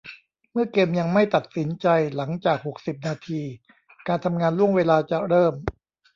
[0.51, 3.41] เมื่อเกมยังไม่ตัดสินใจหลังจากหกสิบนาที
[4.07, 5.53] การทำงานล่วงเวลาจะเริ่ม